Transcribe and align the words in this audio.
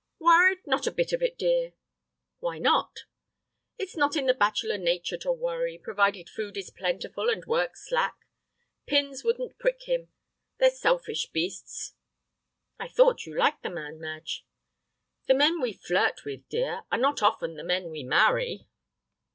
"Worried, 0.17 0.65
not 0.65 0.87
a 0.87 0.91
bit 0.91 1.13
of 1.13 1.21
it, 1.21 1.37
dear." 1.37 1.73
"Why 2.39 2.57
not?" 2.57 3.01
"It's 3.77 3.95
not 3.95 4.15
in 4.15 4.25
the 4.25 4.33
bachelor 4.33 4.79
nature 4.79 5.17
to 5.17 5.31
worry, 5.31 5.77
provided 5.77 6.27
food 6.27 6.57
is 6.57 6.71
plentiful 6.71 7.29
and 7.29 7.45
work 7.45 7.77
slack. 7.77 8.15
Pins 8.87 9.23
wouldn't 9.23 9.59
prick 9.59 9.83
him. 9.83 10.11
They're 10.57 10.71
selfish 10.71 11.27
beasts." 11.27 11.93
"I 12.79 12.87
thought 12.87 13.27
you 13.27 13.37
liked 13.37 13.61
the 13.61 13.69
man, 13.69 13.99
Madge." 13.99 14.43
"The 15.27 15.35
men 15.35 15.61
we 15.61 15.71
flirt 15.71 16.25
with, 16.25 16.49
dear, 16.49 16.81
are 16.91 16.97
not 16.97 17.21
often 17.21 17.53
the 17.53 17.63
men 17.63 17.91
we 17.91 18.01
marry." 18.01 18.65